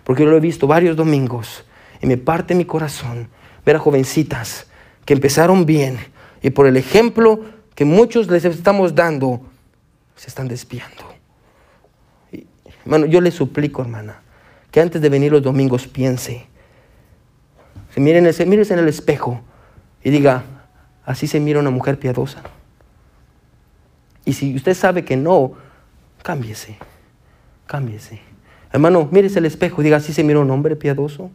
[0.03, 1.63] Porque yo lo he visto varios domingos
[2.01, 3.30] y me parte mi corazón
[3.66, 4.68] ver a jovencitas
[5.05, 5.97] que empezaron bien
[6.41, 7.43] y por el ejemplo
[7.76, 9.41] que muchos les estamos dando,
[10.16, 11.03] se están desviando.
[12.84, 14.22] Hermano, yo le suplico, hermana,
[14.72, 16.47] que antes de venir los domingos piense,
[17.93, 19.41] se miren, en el espejo
[20.03, 20.43] y diga,
[21.05, 22.41] así se mira una mujer piadosa.
[24.26, 25.53] Y si usted sabe que no,
[26.22, 26.78] cámbiese,
[27.66, 28.22] cámbiese.
[28.72, 31.32] Hermano, mírese el espejo y diga, así se mira un hombre piadoso.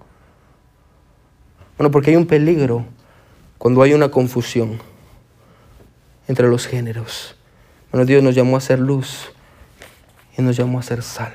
[1.77, 2.85] Bueno, porque hay un peligro
[3.59, 4.79] cuando hay una confusión
[6.29, 7.35] entre los géneros.
[7.91, 9.33] Bueno, Dios nos llamó a ser luz
[10.37, 11.33] y nos llamó a ser sal.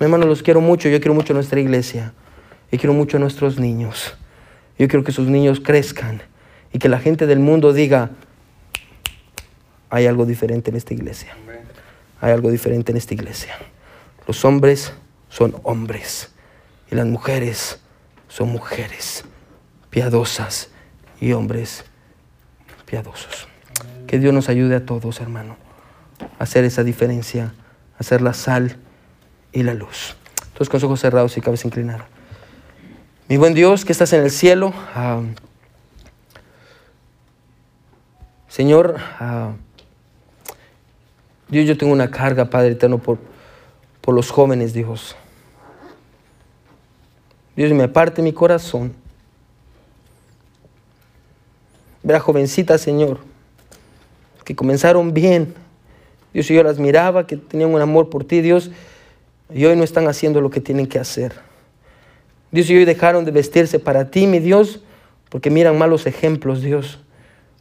[0.00, 2.12] Mi hermano, los quiero mucho, yo quiero mucho a nuestra iglesia
[2.70, 4.16] y quiero mucho a nuestros niños.
[4.78, 6.22] Yo quiero que sus niños crezcan
[6.72, 8.10] y que la gente del mundo diga,
[9.90, 11.36] hay algo diferente en esta iglesia.
[12.20, 13.54] Hay algo diferente en esta iglesia.
[14.26, 14.92] Los hombres
[15.28, 16.32] son hombres
[16.90, 17.80] y las mujeres
[18.28, 19.24] son mujeres
[19.92, 20.70] piadosas
[21.20, 21.84] y hombres
[22.86, 23.46] piadosos.
[24.06, 25.56] Que Dios nos ayude a todos, hermano,
[26.38, 27.52] a hacer esa diferencia,
[27.96, 28.78] a hacer la sal
[29.52, 30.16] y la luz.
[30.54, 32.06] Todos con ojos cerrados y cabeza inclinada.
[33.28, 35.20] Mi buen Dios, que estás en el cielo, ah,
[38.48, 39.52] Señor, ah,
[41.48, 43.18] Dios, yo tengo una carga, Padre eterno, por,
[44.00, 45.16] por los jóvenes, Dios.
[47.54, 49.01] Dios, me aparte mi corazón
[52.02, 53.18] ver a jovencitas, Señor,
[54.44, 55.54] que comenzaron bien.
[56.32, 58.70] Dios, yo las miraba, que tenían un amor por ti, Dios,
[59.52, 61.32] y hoy no están haciendo lo que tienen que hacer.
[62.50, 64.80] Dios, y hoy dejaron de vestirse para ti, mi Dios,
[65.28, 67.00] porque miran malos ejemplos, Dios.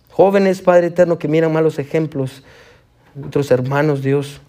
[0.10, 2.44] Jóvenes, Padre eterno, que miran malos ejemplos,
[3.26, 4.42] otros hermanos, Dios.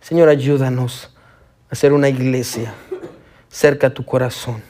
[0.00, 1.14] Señor, ayúdanos
[1.70, 2.74] a ser una iglesia
[3.48, 4.69] cerca a tu corazón.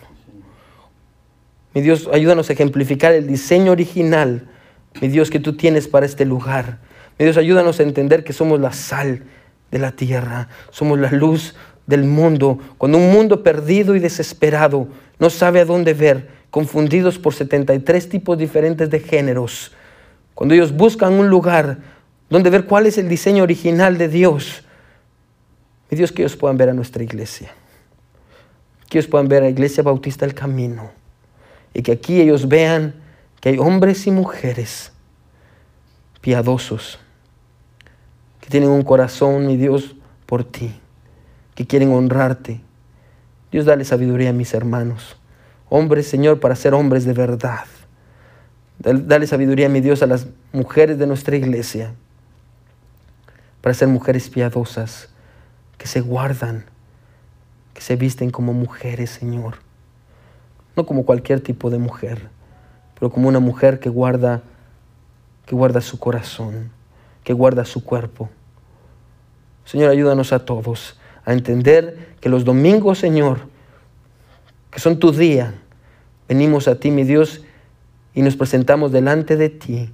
[1.73, 4.49] Mi Dios, ayúdanos a ejemplificar el diseño original,
[5.01, 6.79] mi Dios, que tú tienes para este lugar.
[7.19, 9.23] Mi Dios, ayúdanos a entender que somos la sal
[9.71, 11.55] de la tierra, somos la luz
[11.87, 12.59] del mundo.
[12.77, 14.89] Cuando un mundo perdido y desesperado
[15.21, 19.73] no sabe a dónde ver, confundidos por 73 tipos diferentes de géneros,
[20.35, 21.79] cuando ellos buscan un lugar
[22.29, 24.65] donde ver cuál es el diseño original de Dios,
[25.89, 27.53] mi Dios, que ellos puedan ver a nuestra iglesia,
[28.89, 31.00] que ellos puedan ver a la Iglesia Bautista el Camino
[31.75, 32.95] y que aquí ellos vean
[33.41, 34.93] que hay hombres y mujeres
[36.21, 36.99] piadosos,
[38.41, 39.97] que tienen un corazón, mi Dios,
[40.27, 40.79] por ti,
[41.55, 42.61] que quieren honrarte.
[43.51, 45.17] Dios, dale sabiduría a mis hermanos.
[45.69, 47.65] Hombres, Señor, para ser hombres de verdad.
[48.79, 51.95] Dale sabiduría, mi Dios, a las mujeres de nuestra iglesia,
[53.61, 55.09] para ser mujeres piadosas,
[55.79, 56.65] que se guardan,
[57.75, 59.70] que se visten como mujeres, Señor
[60.77, 62.29] no como cualquier tipo de mujer,
[62.95, 64.43] pero como una mujer que guarda,
[65.47, 66.71] que guarda su corazón,
[67.25, 68.29] que guarda su cuerpo.
[69.65, 73.41] Señor, ayúdanos a todos a entender que los domingos, Señor,
[74.71, 75.55] que son tu día,
[76.29, 77.43] venimos a ti, mi Dios,
[78.15, 79.91] y nos presentamos delante de ti.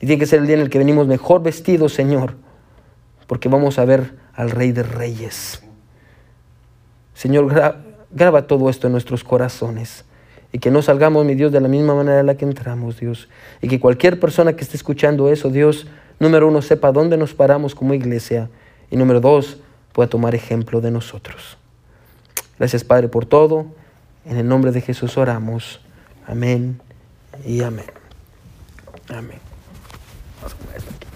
[0.00, 2.36] Y tiene que ser el día en el que venimos mejor vestidos, Señor,
[3.26, 5.62] porque vamos a ver al Rey de Reyes.
[7.14, 7.52] Señor,
[8.10, 10.04] graba todo esto en nuestros corazones
[10.52, 13.28] y que no salgamos, mi Dios, de la misma manera en la que entramos, Dios.
[13.62, 15.86] Y que cualquier persona que esté escuchando eso, Dios,
[16.20, 18.50] número uno, sepa dónde nos paramos como iglesia.
[18.90, 19.58] Y número dos,
[19.92, 21.56] pueda tomar ejemplo de nosotros.
[22.58, 23.66] Gracias, Padre, por todo.
[24.26, 25.80] En el nombre de Jesús oramos.
[26.26, 26.80] Amén
[27.46, 27.86] y amén.
[29.08, 29.40] Amén.
[30.40, 31.11] Vamos a